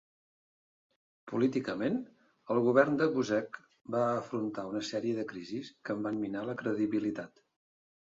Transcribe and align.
Políticament, 1.31 1.99
el 2.55 2.61
govern 2.67 2.97
de 3.01 3.07
Buzek 3.17 3.59
va 3.97 4.01
afrontar 4.13 4.63
una 4.71 4.81
sèrie 4.87 5.19
de 5.19 5.27
crisis 5.33 5.69
que 5.91 5.97
en 5.99 6.03
van 6.07 6.19
minar 6.23 6.43
la 6.49 6.57
credibilitat. 6.63 7.45